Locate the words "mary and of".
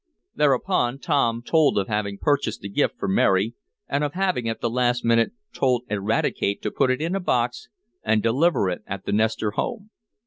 3.07-4.13